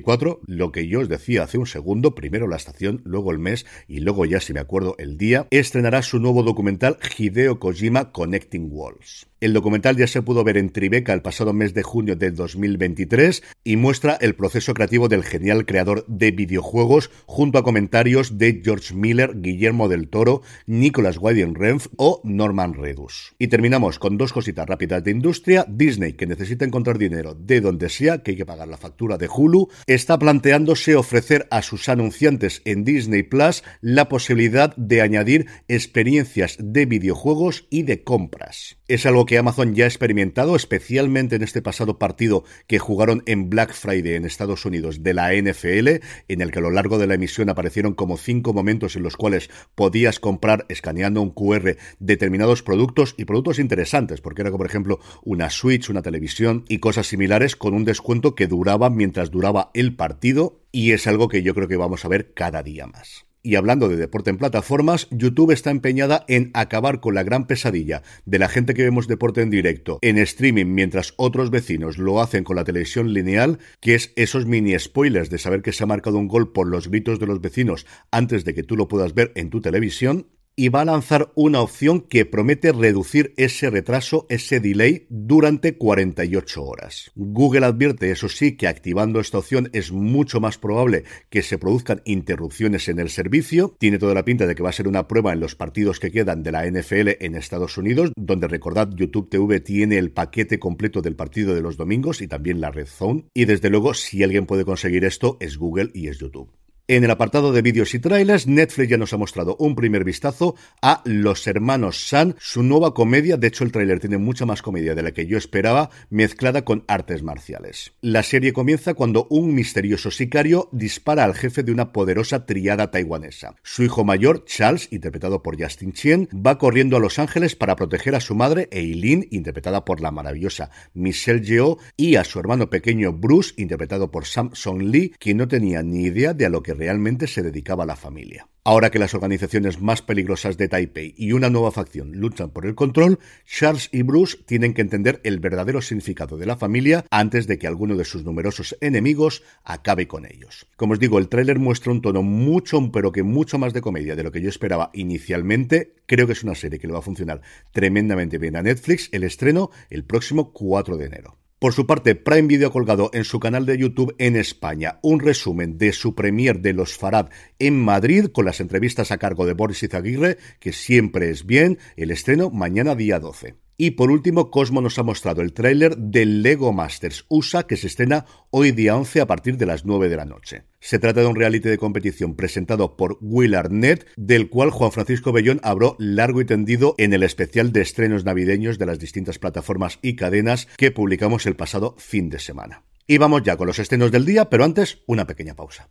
2024, 0.00 0.40
lo 0.46 0.72
que 0.72 0.88
yo 0.88 1.00
os 1.00 1.08
decía 1.08 1.42
hace 1.42 1.58
un 1.58 1.66
segundo, 1.66 2.14
primero 2.14 2.48
la 2.48 2.56
estación, 2.56 3.02
luego 3.04 3.30
el 3.30 3.38
mes 3.38 3.66
y 3.88 4.00
luego 4.00 4.24
ya, 4.24 4.40
si 4.40 4.52
me 4.52 4.60
acuerdo, 4.60 4.94
el 4.98 5.16
día, 5.16 5.46
estrenará 5.50 6.02
su 6.02 6.18
nuevo 6.18 6.42
documental 6.42 6.98
Hideo 7.16 7.58
Kojima 7.58 8.12
Connecting 8.12 8.68
Walls. 8.70 9.26
El 9.38 9.52
documental 9.52 9.98
ya 9.98 10.06
se 10.06 10.22
pudo 10.22 10.44
ver 10.44 10.56
en 10.56 10.70
Tribeca 10.70 11.12
el 11.12 11.20
pasado 11.20 11.52
mes 11.52 11.74
de 11.74 11.82
junio 11.82 12.16
del 12.16 12.34
2023 12.34 13.42
y 13.64 13.76
muestra 13.76 14.16
el 14.18 14.34
proceso 14.34 14.72
creativo 14.72 15.08
del 15.08 15.24
genial 15.24 15.66
creador 15.66 16.06
de 16.08 16.30
videojuegos 16.30 17.10
junto 17.26 17.58
a 17.58 17.62
comentarios 17.62 18.38
de 18.38 18.62
George 18.64 18.94
Miller, 18.94 19.42
Guillermo 19.42 19.90
del 19.90 20.08
Toro, 20.08 20.40
Nicolas 20.64 21.18
Winding 21.20 21.54
Renf 21.54 21.88
o 21.96 22.22
Norman 22.24 22.72
Redus. 22.72 23.34
Y 23.38 23.48
terminamos 23.48 23.98
con 23.98 24.16
dos 24.16 24.32
cositas 24.32 24.66
rápidas 24.66 25.04
de 25.04 25.10
industria. 25.10 25.66
Disney, 25.68 26.14
que 26.14 26.26
necesita 26.26 26.64
encontrar 26.64 26.96
dinero 26.96 27.34
de 27.34 27.60
donde 27.60 27.90
sea, 27.90 28.22
que 28.22 28.30
hay 28.30 28.36
que 28.38 28.46
pagar 28.46 28.68
la 28.68 28.78
factura 28.78 29.18
de 29.18 29.28
Hulu, 29.28 29.68
está 29.86 30.18
planteándose 30.18 30.96
ofrecer 30.96 31.46
a 31.50 31.60
sus 31.60 31.90
anunciantes 31.90 32.62
en 32.64 32.84
Disney 32.84 33.22
Plus 33.22 33.62
la 33.82 34.08
posibilidad 34.08 34.74
de 34.76 35.02
añadir 35.02 35.44
experiencias 35.68 36.56
de 36.58 36.86
videojuegos 36.86 37.66
y 37.68 37.82
de 37.82 38.02
compras. 38.02 38.78
Es 38.88 39.04
algo 39.04 39.26
que 39.26 39.36
Amazon 39.36 39.74
ya 39.74 39.82
ha 39.82 39.88
experimentado, 39.88 40.54
especialmente 40.54 41.34
en 41.34 41.42
este 41.42 41.60
pasado 41.60 41.98
partido 41.98 42.44
que 42.68 42.78
jugaron 42.78 43.24
en 43.26 43.50
Black 43.50 43.74
Friday 43.74 44.14
en 44.14 44.24
Estados 44.24 44.64
Unidos 44.64 45.02
de 45.02 45.12
la 45.12 45.34
NFL, 45.34 45.88
en 46.28 46.40
el 46.40 46.52
que 46.52 46.60
a 46.60 46.62
lo 46.62 46.70
largo 46.70 46.96
de 46.96 47.08
la 47.08 47.14
emisión 47.14 47.48
aparecieron 47.48 47.94
como 47.94 48.16
cinco 48.16 48.52
momentos 48.52 48.94
en 48.94 49.02
los 49.02 49.16
cuales 49.16 49.50
podías 49.74 50.20
comprar 50.20 50.66
escaneando 50.68 51.20
un 51.20 51.30
QR 51.30 51.76
determinados 51.98 52.62
productos 52.62 53.16
y 53.18 53.24
productos 53.24 53.58
interesantes, 53.58 54.20
porque 54.20 54.42
era 54.42 54.52
como 54.52 54.58
por 54.58 54.68
ejemplo 54.68 55.00
una 55.24 55.50
Switch, 55.50 55.90
una 55.90 56.02
televisión 56.02 56.64
y 56.68 56.78
cosas 56.78 57.08
similares 57.08 57.56
con 57.56 57.74
un 57.74 57.84
descuento 57.84 58.36
que 58.36 58.46
duraba 58.46 58.88
mientras 58.88 59.32
duraba 59.32 59.72
el 59.74 59.96
partido 59.96 60.60
y 60.70 60.92
es 60.92 61.08
algo 61.08 61.26
que 61.26 61.42
yo 61.42 61.56
creo 61.56 61.66
que 61.66 61.76
vamos 61.76 62.04
a 62.04 62.08
ver 62.08 62.34
cada 62.34 62.62
día 62.62 62.86
más. 62.86 63.26
Y 63.46 63.54
hablando 63.54 63.88
de 63.88 63.94
deporte 63.94 64.30
en 64.30 64.38
plataformas, 64.38 65.06
YouTube 65.12 65.52
está 65.52 65.70
empeñada 65.70 66.24
en 66.26 66.50
acabar 66.52 66.98
con 66.98 67.14
la 67.14 67.22
gran 67.22 67.46
pesadilla 67.46 68.02
de 68.24 68.40
la 68.40 68.48
gente 68.48 68.74
que 68.74 68.82
vemos 68.82 69.06
deporte 69.06 69.40
en 69.40 69.50
directo 69.50 70.00
en 70.02 70.18
streaming 70.18 70.66
mientras 70.66 71.14
otros 71.16 71.50
vecinos 71.50 71.96
lo 71.96 72.20
hacen 72.20 72.42
con 72.42 72.56
la 72.56 72.64
televisión 72.64 73.12
lineal, 73.12 73.60
que 73.78 73.94
es 73.94 74.12
esos 74.16 74.46
mini 74.46 74.76
spoilers 74.76 75.30
de 75.30 75.38
saber 75.38 75.62
que 75.62 75.70
se 75.70 75.84
ha 75.84 75.86
marcado 75.86 76.18
un 76.18 76.26
gol 76.26 76.50
por 76.50 76.66
los 76.66 76.88
gritos 76.88 77.20
de 77.20 77.28
los 77.28 77.40
vecinos 77.40 77.86
antes 78.10 78.44
de 78.44 78.52
que 78.52 78.64
tú 78.64 78.76
lo 78.76 78.88
puedas 78.88 79.14
ver 79.14 79.30
en 79.36 79.48
tu 79.48 79.60
televisión 79.60 80.26
y 80.56 80.70
va 80.70 80.80
a 80.80 80.86
lanzar 80.86 81.30
una 81.34 81.60
opción 81.60 82.00
que 82.00 82.24
promete 82.24 82.72
reducir 82.72 83.34
ese 83.36 83.68
retraso, 83.68 84.26
ese 84.30 84.58
delay, 84.58 85.06
durante 85.10 85.76
48 85.76 86.64
horas. 86.64 87.12
Google 87.14 87.66
advierte, 87.66 88.10
eso 88.10 88.30
sí, 88.30 88.56
que 88.56 88.66
activando 88.66 89.20
esta 89.20 89.38
opción 89.38 89.68
es 89.74 89.92
mucho 89.92 90.40
más 90.40 90.56
probable 90.56 91.04
que 91.28 91.42
se 91.42 91.58
produzcan 91.58 92.00
interrupciones 92.06 92.88
en 92.88 92.98
el 92.98 93.10
servicio. 93.10 93.76
Tiene 93.78 93.98
toda 93.98 94.14
la 94.14 94.24
pinta 94.24 94.46
de 94.46 94.54
que 94.54 94.62
va 94.62 94.70
a 94.70 94.72
ser 94.72 94.88
una 94.88 95.06
prueba 95.06 95.34
en 95.34 95.40
los 95.40 95.54
partidos 95.54 96.00
que 96.00 96.10
quedan 96.10 96.42
de 96.42 96.52
la 96.52 96.66
NFL 96.66 97.10
en 97.20 97.34
Estados 97.34 97.76
Unidos, 97.76 98.12
donde 98.16 98.48
recordad 98.48 98.90
YouTube 98.96 99.28
TV 99.28 99.60
tiene 99.60 99.98
el 99.98 100.10
paquete 100.10 100.58
completo 100.58 101.02
del 101.02 101.16
partido 101.16 101.54
de 101.54 101.60
los 101.60 101.76
domingos 101.76 102.22
y 102.22 102.28
también 102.28 102.62
la 102.62 102.70
Red 102.70 102.86
Zone. 102.86 103.26
Y 103.34 103.44
desde 103.44 103.68
luego, 103.68 103.92
si 103.92 104.22
alguien 104.22 104.46
puede 104.46 104.64
conseguir 104.64 105.04
esto, 105.04 105.36
es 105.40 105.58
Google 105.58 105.90
y 105.92 106.08
es 106.08 106.18
YouTube. 106.18 106.50
En 106.88 107.02
el 107.02 107.10
apartado 107.10 107.52
de 107.52 107.62
vídeos 107.62 107.94
y 107.94 107.98
trailers, 107.98 108.46
Netflix 108.46 108.88
ya 108.88 108.96
nos 108.96 109.12
ha 109.12 109.16
mostrado 109.16 109.56
un 109.58 109.74
primer 109.74 110.04
vistazo 110.04 110.54
a 110.80 111.02
Los 111.04 111.48
Hermanos 111.48 112.06
San, 112.06 112.36
su 112.38 112.62
nueva 112.62 112.94
comedia. 112.94 113.36
De 113.36 113.48
hecho, 113.48 113.64
el 113.64 113.72
tráiler 113.72 113.98
tiene 113.98 114.18
mucha 114.18 114.46
más 114.46 114.62
comedia 114.62 114.94
de 114.94 115.02
la 115.02 115.10
que 115.10 115.26
yo 115.26 115.36
esperaba, 115.36 115.90
mezclada 116.10 116.64
con 116.64 116.84
artes 116.86 117.24
marciales. 117.24 117.92
La 118.02 118.22
serie 118.22 118.52
comienza 118.52 118.94
cuando 118.94 119.26
un 119.30 119.52
misterioso 119.52 120.12
sicario 120.12 120.68
dispara 120.70 121.24
al 121.24 121.34
jefe 121.34 121.64
de 121.64 121.72
una 121.72 121.92
poderosa 121.92 122.46
triada 122.46 122.92
taiwanesa. 122.92 123.56
Su 123.64 123.82
hijo 123.82 124.04
mayor, 124.04 124.44
Charles, 124.44 124.86
interpretado 124.92 125.42
por 125.42 125.60
Justin 125.60 125.92
Chien, 125.92 126.28
va 126.32 126.56
corriendo 126.56 126.96
a 126.96 127.00
Los 127.00 127.18
Ángeles 127.18 127.56
para 127.56 127.74
proteger 127.74 128.14
a 128.14 128.20
su 128.20 128.36
madre, 128.36 128.68
Eileen, 128.70 129.26
interpretada 129.32 129.84
por 129.84 130.00
la 130.00 130.12
maravillosa 130.12 130.70
Michelle 130.94 131.42
Yeoh, 131.42 131.78
y 131.96 132.14
a 132.14 132.22
su 132.22 132.38
hermano 132.38 132.70
pequeño, 132.70 133.12
Bruce, 133.12 133.54
interpretado 133.56 134.12
por 134.12 134.24
Sam 134.24 134.50
Song 134.52 134.82
Lee, 134.82 135.12
quien 135.18 135.38
no 135.38 135.48
tenía 135.48 135.82
ni 135.82 136.04
idea 136.04 136.32
de 136.32 136.46
a 136.46 136.48
lo 136.48 136.62
que 136.62 136.75
realmente 136.76 137.26
se 137.26 137.42
dedicaba 137.42 137.84
a 137.84 137.86
la 137.86 137.96
familia. 137.96 138.48
Ahora 138.64 138.90
que 138.90 138.98
las 138.98 139.14
organizaciones 139.14 139.80
más 139.80 140.02
peligrosas 140.02 140.56
de 140.56 140.68
Taipei 140.68 141.14
y 141.16 141.32
una 141.32 141.50
nueva 141.50 141.70
facción 141.70 142.12
luchan 142.12 142.50
por 142.50 142.66
el 142.66 142.74
control, 142.74 143.20
Charles 143.46 143.88
y 143.92 144.02
Bruce 144.02 144.38
tienen 144.44 144.74
que 144.74 144.82
entender 144.82 145.20
el 145.22 145.38
verdadero 145.38 145.80
significado 145.80 146.36
de 146.36 146.46
la 146.46 146.56
familia 146.56 147.04
antes 147.10 147.46
de 147.46 147.58
que 147.58 147.68
alguno 147.68 147.96
de 147.96 148.04
sus 148.04 148.24
numerosos 148.24 148.76
enemigos 148.80 149.44
acabe 149.62 150.08
con 150.08 150.26
ellos. 150.26 150.66
Como 150.76 150.94
os 150.94 150.98
digo, 150.98 151.18
el 151.18 151.28
tráiler 151.28 151.60
muestra 151.60 151.92
un 151.92 152.02
tono 152.02 152.22
mucho, 152.22 152.90
pero 152.90 153.12
que 153.12 153.22
mucho 153.22 153.56
más 153.58 153.72
de 153.72 153.82
comedia 153.82 154.16
de 154.16 154.24
lo 154.24 154.32
que 154.32 154.42
yo 154.42 154.48
esperaba 154.48 154.90
inicialmente. 154.94 155.94
Creo 156.06 156.26
que 156.26 156.32
es 156.32 156.42
una 156.42 156.56
serie 156.56 156.80
que 156.80 156.88
le 156.88 156.92
va 156.92 156.98
a 156.98 157.02
funcionar 157.02 157.42
tremendamente 157.70 158.38
bien 158.38 158.56
a 158.56 158.62
Netflix. 158.62 159.08
El 159.12 159.22
estreno 159.22 159.70
el 159.90 160.04
próximo 160.04 160.52
4 160.52 160.96
de 160.96 161.06
enero. 161.06 161.45
Por 161.58 161.72
su 161.72 161.86
parte, 161.86 162.14
Prime 162.14 162.48
Video 162.48 162.68
ha 162.68 162.72
colgado 162.72 163.08
en 163.14 163.24
su 163.24 163.40
canal 163.40 163.64
de 163.64 163.78
YouTube 163.78 164.14
en 164.18 164.36
España 164.36 164.98
un 165.02 165.20
resumen 165.20 165.78
de 165.78 165.94
su 165.94 166.14
premier 166.14 166.60
de 166.60 166.74
Los 166.74 166.98
Farad 166.98 167.30
en 167.58 167.82
Madrid 167.82 168.26
con 168.26 168.44
las 168.44 168.60
entrevistas 168.60 169.10
a 169.10 169.16
cargo 169.16 169.46
de 169.46 169.54
Boris 169.54 169.82
Izaguirre, 169.82 170.36
que 170.60 170.74
siempre 170.74 171.30
es 171.30 171.46
bien, 171.46 171.78
el 171.96 172.10
estreno 172.10 172.50
mañana 172.50 172.94
día 172.94 173.20
12. 173.20 173.65
Y 173.78 173.92
por 173.92 174.10
último, 174.10 174.50
Cosmo 174.50 174.80
nos 174.80 174.98
ha 174.98 175.02
mostrado 175.02 175.42
el 175.42 175.52
tráiler 175.52 175.96
del 175.98 176.42
Lego 176.42 176.72
Masters 176.72 177.26
USA 177.28 177.66
que 177.66 177.76
se 177.76 177.88
estrena 177.88 178.24
hoy 178.50 178.72
día 178.72 178.96
11 178.96 179.20
a 179.20 179.26
partir 179.26 179.58
de 179.58 179.66
las 179.66 179.84
9 179.84 180.08
de 180.08 180.16
la 180.16 180.24
noche. 180.24 180.64
Se 180.80 180.98
trata 180.98 181.20
de 181.20 181.26
un 181.26 181.36
reality 181.36 181.68
de 181.68 181.76
competición 181.76 182.36
presentado 182.36 182.96
por 182.96 183.18
Will 183.20 183.54
Arnett, 183.54 184.06
del 184.16 184.48
cual 184.48 184.70
Juan 184.70 184.92
Francisco 184.92 185.30
Bellón 185.30 185.60
habló 185.62 185.94
largo 185.98 186.40
y 186.40 186.46
tendido 186.46 186.94
en 186.96 187.12
el 187.12 187.22
especial 187.22 187.70
de 187.72 187.82
estrenos 187.82 188.24
navideños 188.24 188.78
de 188.78 188.86
las 188.86 188.98
distintas 188.98 189.38
plataformas 189.38 189.98
y 190.00 190.16
cadenas 190.16 190.68
que 190.78 190.90
publicamos 190.90 191.44
el 191.44 191.56
pasado 191.56 191.96
fin 191.98 192.30
de 192.30 192.38
semana. 192.38 192.84
Y 193.06 193.18
vamos 193.18 193.42
ya 193.42 193.56
con 193.56 193.66
los 193.66 193.78
estrenos 193.78 194.10
del 194.10 194.24
día, 194.24 194.48
pero 194.48 194.64
antes 194.64 195.02
una 195.06 195.26
pequeña 195.26 195.54
pausa. 195.54 195.90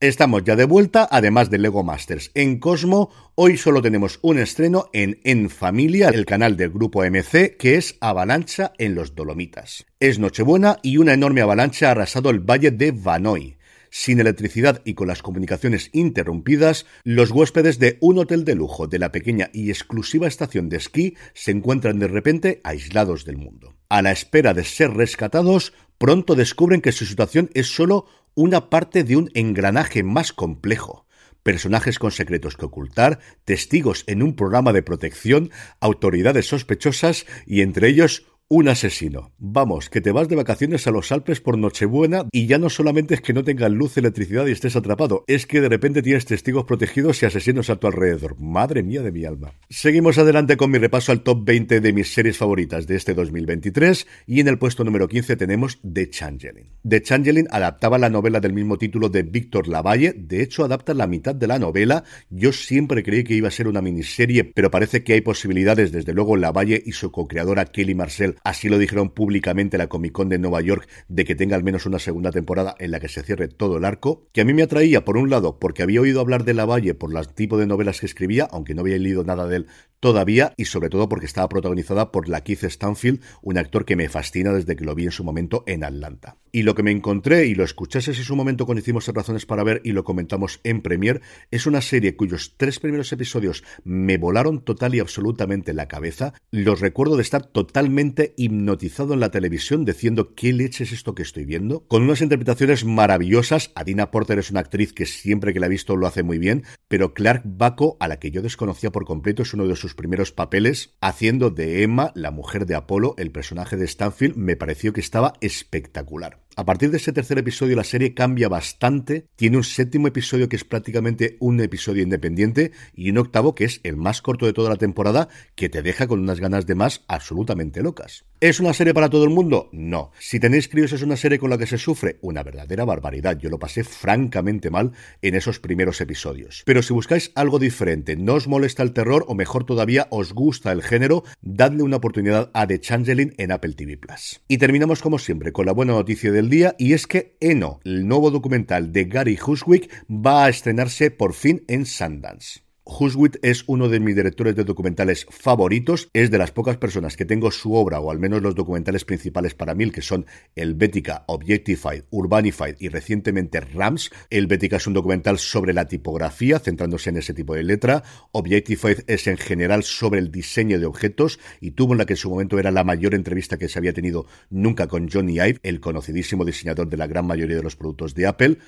Estamos 0.00 0.44
ya 0.44 0.56
de 0.56 0.66
vuelta, 0.66 1.08
además 1.10 1.48
de 1.48 1.56
Lego 1.56 1.82
Masters. 1.82 2.30
En 2.34 2.58
Cosmo, 2.58 3.08
hoy 3.34 3.56
solo 3.56 3.80
tenemos 3.80 4.18
un 4.20 4.38
estreno 4.38 4.90
en 4.92 5.20
En 5.24 5.48
Familia, 5.48 6.10
el 6.10 6.26
canal 6.26 6.58
del 6.58 6.68
grupo 6.68 7.02
MC, 7.02 7.56
que 7.56 7.76
es 7.76 7.96
Avalancha 8.00 8.74
en 8.76 8.94
los 8.94 9.14
Dolomitas. 9.14 9.86
Es 9.98 10.18
Nochebuena 10.18 10.76
y 10.82 10.98
una 10.98 11.14
enorme 11.14 11.40
avalancha 11.40 11.88
ha 11.88 11.92
arrasado 11.92 12.28
el 12.28 12.40
valle 12.40 12.72
de 12.72 12.92
Vanoy. 12.92 13.56
Sin 13.88 14.20
electricidad 14.20 14.82
y 14.84 14.92
con 14.92 15.08
las 15.08 15.22
comunicaciones 15.22 15.88
interrumpidas, 15.94 16.84
los 17.02 17.30
huéspedes 17.30 17.78
de 17.78 17.96
un 18.02 18.18
hotel 18.18 18.44
de 18.44 18.54
lujo 18.54 18.86
de 18.86 18.98
la 18.98 19.12
pequeña 19.12 19.48
y 19.54 19.70
exclusiva 19.70 20.28
estación 20.28 20.68
de 20.68 20.76
esquí 20.76 21.16
se 21.32 21.52
encuentran 21.52 21.98
de 21.98 22.08
repente 22.08 22.60
aislados 22.64 23.24
del 23.24 23.38
mundo. 23.38 23.74
A 23.88 24.02
la 24.02 24.12
espera 24.12 24.52
de 24.52 24.64
ser 24.64 24.90
rescatados, 24.90 25.72
pronto 25.96 26.34
descubren 26.34 26.82
que 26.82 26.92
su 26.92 27.06
situación 27.06 27.48
es 27.54 27.68
solo 27.68 28.04
una 28.36 28.70
parte 28.70 29.02
de 29.02 29.16
un 29.16 29.30
engranaje 29.34 30.04
más 30.04 30.32
complejo. 30.32 31.06
Personajes 31.42 31.98
con 31.98 32.12
secretos 32.12 32.56
que 32.56 32.66
ocultar, 32.66 33.18
testigos 33.44 34.04
en 34.06 34.22
un 34.22 34.36
programa 34.36 34.72
de 34.72 34.82
protección, 34.82 35.50
autoridades 35.80 36.46
sospechosas 36.46 37.24
y 37.46 37.62
entre 37.62 37.88
ellos 37.88 38.26
un 38.48 38.68
asesino. 38.68 39.32
Vamos, 39.38 39.90
que 39.90 40.00
te 40.00 40.12
vas 40.12 40.28
de 40.28 40.36
vacaciones 40.36 40.86
a 40.86 40.92
los 40.92 41.10
Alpes 41.10 41.40
por 41.40 41.58
Nochebuena 41.58 42.26
y 42.30 42.46
ya 42.46 42.58
no 42.58 42.70
solamente 42.70 43.14
es 43.14 43.20
que 43.20 43.32
no 43.32 43.42
tengas 43.42 43.72
luz, 43.72 43.96
electricidad 43.96 44.46
y 44.46 44.52
estés 44.52 44.76
atrapado, 44.76 45.24
es 45.26 45.46
que 45.46 45.60
de 45.60 45.68
repente 45.68 46.00
tienes 46.00 46.26
testigos 46.26 46.64
protegidos 46.64 47.20
y 47.22 47.26
asesinos 47.26 47.70
a 47.70 47.76
tu 47.76 47.88
alrededor. 47.88 48.38
Madre 48.38 48.84
mía 48.84 49.02
de 49.02 49.10
mi 49.10 49.24
alma. 49.24 49.52
Seguimos 49.68 50.18
adelante 50.18 50.56
con 50.56 50.70
mi 50.70 50.78
repaso 50.78 51.10
al 51.10 51.24
top 51.24 51.44
20 51.44 51.80
de 51.80 51.92
mis 51.92 52.14
series 52.14 52.36
favoritas 52.36 52.86
de 52.86 52.94
este 52.94 53.14
2023 53.14 54.06
y 54.28 54.38
en 54.38 54.46
el 54.46 54.58
puesto 54.58 54.84
número 54.84 55.08
15 55.08 55.34
tenemos 55.34 55.80
The 55.82 56.08
Changeling. 56.08 56.68
The 56.88 57.02
Changeling 57.02 57.48
adaptaba 57.50 57.98
la 57.98 58.10
novela 58.10 58.38
del 58.38 58.52
mismo 58.52 58.78
título 58.78 59.08
de 59.08 59.24
Víctor 59.24 59.66
Lavalle, 59.66 60.14
de 60.16 60.42
hecho 60.42 60.64
adapta 60.64 60.94
la 60.94 61.08
mitad 61.08 61.34
de 61.34 61.48
la 61.48 61.58
novela. 61.58 62.04
Yo 62.30 62.52
siempre 62.52 63.02
creí 63.02 63.24
que 63.24 63.34
iba 63.34 63.48
a 63.48 63.50
ser 63.50 63.66
una 63.66 63.82
miniserie, 63.82 64.44
pero 64.44 64.70
parece 64.70 65.02
que 65.02 65.14
hay 65.14 65.20
posibilidades, 65.20 65.90
desde 65.90 66.12
luego 66.12 66.36
Lavalle 66.36 66.80
y 66.86 66.92
su 66.92 67.10
co-creadora 67.10 67.64
Kelly 67.64 67.96
Marcel 67.96 68.35
así 68.44 68.68
lo 68.68 68.78
dijeron 68.78 69.10
públicamente 69.10 69.78
la 69.78 69.88
Comic 69.88 70.12
Con 70.12 70.28
de 70.28 70.38
Nueva 70.38 70.60
York, 70.60 70.88
de 71.08 71.24
que 71.24 71.34
tenga 71.34 71.56
al 71.56 71.64
menos 71.64 71.86
una 71.86 71.98
segunda 71.98 72.30
temporada 72.30 72.74
en 72.78 72.90
la 72.90 73.00
que 73.00 73.08
se 73.08 73.22
cierre 73.22 73.48
todo 73.48 73.78
el 73.78 73.84
arco, 73.84 74.28
que 74.32 74.40
a 74.40 74.44
mí 74.44 74.52
me 74.52 74.62
atraía, 74.62 75.04
por 75.04 75.16
un 75.16 75.30
lado, 75.30 75.58
porque 75.58 75.82
había 75.82 76.00
oído 76.00 76.20
hablar 76.20 76.44
de 76.44 76.54
Lavalle 76.54 76.94
por 76.94 77.16
el 77.16 77.28
tipo 77.28 77.58
de 77.58 77.66
novelas 77.66 78.00
que 78.00 78.06
escribía, 78.06 78.48
aunque 78.50 78.74
no 78.74 78.82
había 78.82 78.98
leído 78.98 79.24
nada 79.24 79.46
de 79.46 79.56
él 79.56 79.66
todavía, 80.00 80.52
y 80.56 80.66
sobre 80.66 80.88
todo 80.88 81.08
porque 81.08 81.26
estaba 81.26 81.48
protagonizada 81.48 82.12
por 82.12 82.28
la 82.28 82.42
Keith 82.42 82.64
Stanfield, 82.64 83.20
un 83.42 83.58
actor 83.58 83.84
que 83.84 83.96
me 83.96 84.08
fascina 84.08 84.52
desde 84.52 84.76
que 84.76 84.84
lo 84.84 84.94
vi 84.94 85.04
en 85.04 85.12
su 85.12 85.24
momento 85.24 85.64
en 85.66 85.84
Atlanta. 85.84 86.36
Y 86.52 86.62
lo 86.62 86.74
que 86.74 86.82
me 86.82 86.90
encontré 86.90 87.46
y 87.46 87.54
lo 87.54 87.64
escuchases 87.64 88.16
en 88.16 88.24
su 88.24 88.34
momento 88.34 88.64
cuando 88.64 88.80
hicimos 88.80 89.06
Razones 89.08 89.44
para 89.44 89.62
Ver 89.62 89.82
y 89.84 89.92
lo 89.92 90.04
comentamos 90.04 90.60
en 90.64 90.80
Premiere, 90.80 91.20
es 91.50 91.66
una 91.66 91.82
serie 91.82 92.16
cuyos 92.16 92.54
tres 92.56 92.80
primeros 92.80 93.12
episodios 93.12 93.62
me 93.84 94.16
volaron 94.16 94.64
total 94.64 94.94
y 94.94 95.00
absolutamente 95.00 95.74
la 95.74 95.86
cabeza. 95.86 96.32
Los 96.50 96.80
recuerdo 96.80 97.16
de 97.16 97.22
estar 97.22 97.44
totalmente 97.44 98.32
hipnotizado 98.38 99.12
en 99.12 99.20
la 99.20 99.30
televisión 99.30 99.84
diciendo 99.84 100.34
qué 100.34 100.54
leche 100.54 100.84
es 100.84 100.92
esto 100.92 101.14
que 101.14 101.22
estoy 101.22 101.44
viendo, 101.44 101.86
con 101.88 102.02
unas 102.02 102.22
interpretaciones 102.22 102.86
maravillosas. 102.86 103.72
Adina 103.74 104.10
Porter 104.10 104.38
es 104.38 104.50
una 104.50 104.60
actriz 104.60 104.94
que 104.94 105.04
siempre 105.04 105.52
que 105.52 105.60
la 105.60 105.66
he 105.66 105.70
visto 105.70 105.94
lo 105.94 106.06
hace 106.06 106.22
muy 106.22 106.38
bien, 106.38 106.64
pero 106.88 107.12
Clark 107.12 107.42
Baco, 107.44 107.98
a 108.00 108.08
la 108.08 108.18
que 108.18 108.30
yo 108.30 108.40
desconocía 108.40 108.90
por 108.90 109.04
completo, 109.04 109.42
es 109.42 109.52
uno 109.52 109.66
de 109.66 109.76
sus 109.76 109.85
primeros 109.94 110.32
papeles, 110.32 110.96
haciendo 111.00 111.50
de 111.50 111.82
Emma, 111.82 112.12
la 112.14 112.30
mujer 112.30 112.66
de 112.66 112.74
Apolo, 112.74 113.14
el 113.18 113.30
personaje 113.30 113.76
de 113.76 113.86
Stanfield, 113.86 114.36
me 114.36 114.56
pareció 114.56 114.92
que 114.92 115.00
estaba 115.00 115.34
espectacular. 115.40 116.45
A 116.58 116.64
partir 116.64 116.90
de 116.90 116.96
ese 116.96 117.12
tercer 117.12 117.36
episodio 117.36 117.76
la 117.76 117.84
serie 117.84 118.14
cambia 118.14 118.48
bastante, 118.48 119.26
tiene 119.36 119.58
un 119.58 119.62
séptimo 119.62 120.08
episodio 120.08 120.48
que 120.48 120.56
es 120.56 120.64
prácticamente 120.64 121.36
un 121.38 121.60
episodio 121.60 122.02
independiente 122.02 122.72
y 122.94 123.10
un 123.10 123.18
octavo 123.18 123.54
que 123.54 123.64
es 123.64 123.80
el 123.82 123.98
más 123.98 124.22
corto 124.22 124.46
de 124.46 124.54
toda 124.54 124.70
la 124.70 124.76
temporada 124.76 125.28
que 125.54 125.68
te 125.68 125.82
deja 125.82 126.06
con 126.06 126.20
unas 126.20 126.40
ganas 126.40 126.64
de 126.64 126.74
más 126.74 127.04
absolutamente 127.08 127.82
locas. 127.82 128.24
¿Es 128.40 128.60
una 128.60 128.74
serie 128.74 128.92
para 128.92 129.08
todo 129.08 129.24
el 129.24 129.30
mundo? 129.30 129.70
No. 129.72 130.12
Si 130.18 130.38
tenéis 130.38 130.68
críos 130.68 130.92
es 130.92 131.02
una 131.02 131.16
serie 131.16 131.38
con 131.38 131.48
la 131.48 131.56
que 131.56 131.66
se 131.66 131.78
sufre 131.78 132.18
una 132.20 132.42
verdadera 132.42 132.84
barbaridad. 132.84 133.38
Yo 133.38 133.48
lo 133.48 133.58
pasé 133.58 133.82
francamente 133.82 134.70
mal 134.70 134.92
en 135.22 135.34
esos 135.34 135.58
primeros 135.58 136.02
episodios. 136.02 136.62
Pero 136.66 136.82
si 136.82 136.92
buscáis 136.92 137.32
algo 137.34 137.58
diferente, 137.58 138.14
no 138.14 138.34
os 138.34 138.46
molesta 138.46 138.82
el 138.82 138.92
terror 138.92 139.24
o 139.28 139.34
mejor 139.34 139.64
todavía 139.64 140.06
os 140.10 140.34
gusta 140.34 140.72
el 140.72 140.82
género, 140.82 141.24
dadle 141.40 141.82
una 141.82 141.96
oportunidad 141.96 142.50
a 142.52 142.66
The 142.66 142.78
Changeling 142.78 143.32
en 143.38 143.52
Apple 143.52 143.72
TV 143.72 143.96
Plus. 143.96 144.42
Y 144.48 144.58
terminamos 144.58 145.00
como 145.00 145.18
siempre 145.18 145.52
con 145.52 145.64
la 145.64 145.72
buena 145.72 145.94
noticia 145.94 146.30
del 146.30 146.45
día 146.48 146.74
y 146.78 146.92
es 146.92 147.06
que 147.06 147.36
Eno, 147.40 147.80
el 147.84 148.06
nuevo 148.06 148.30
documental 148.30 148.92
de 148.92 149.04
Gary 149.04 149.38
Huswick, 149.44 149.90
va 150.10 150.44
a 150.44 150.48
estrenarse 150.48 151.10
por 151.10 151.34
fin 151.34 151.64
en 151.68 151.86
Sundance. 151.86 152.65
Huswit 152.88 153.38
es 153.42 153.64
uno 153.66 153.88
de 153.88 153.98
mis 153.98 154.14
directores 154.14 154.54
de 154.54 154.62
documentales 154.62 155.26
favoritos. 155.28 156.08
Es 156.12 156.30
de 156.30 156.38
las 156.38 156.52
pocas 156.52 156.76
personas 156.76 157.16
que 157.16 157.24
tengo 157.24 157.50
su 157.50 157.74
obra, 157.74 157.98
o 157.98 158.12
al 158.12 158.20
menos 158.20 158.42
los 158.42 158.54
documentales 158.54 159.04
principales 159.04 159.54
para 159.54 159.74
mí, 159.74 159.90
que 159.90 160.02
son 160.02 160.24
Helvética, 160.54 161.24
Objectified, 161.26 162.04
Urbanified 162.10 162.76
y 162.78 162.88
recientemente 162.88 163.60
Rams. 163.60 164.10
Helvética 164.30 164.76
es 164.76 164.86
un 164.86 164.94
documental 164.94 165.38
sobre 165.38 165.74
la 165.74 165.88
tipografía, 165.88 166.60
centrándose 166.60 167.10
en 167.10 167.16
ese 167.16 167.34
tipo 167.34 167.54
de 167.54 167.64
letra. 167.64 168.04
Objectified 168.30 169.00
es 169.08 169.26
en 169.26 169.36
general 169.36 169.82
sobre 169.82 170.20
el 170.20 170.30
diseño 170.30 170.78
de 170.78 170.86
objetos 170.86 171.40
y 171.60 171.72
tuvo 171.72 171.92
en 171.92 171.98
la 171.98 172.06
que 172.06 172.12
en 172.12 172.18
su 172.18 172.30
momento 172.30 172.56
era 172.58 172.70
la 172.70 172.84
mayor 172.84 173.14
entrevista 173.14 173.58
que 173.58 173.68
se 173.68 173.80
había 173.80 173.94
tenido 173.94 174.26
nunca 174.48 174.86
con 174.86 175.10
Johnny 175.10 175.34
Ive, 175.34 175.58
el 175.64 175.80
conocidísimo 175.80 176.44
diseñador 176.44 176.88
de 176.88 176.96
la 176.96 177.08
gran 177.08 177.26
mayoría 177.26 177.56
de 177.56 177.64
los 177.64 177.74
productos 177.74 178.14
de 178.14 178.28
Apple. 178.28 178.58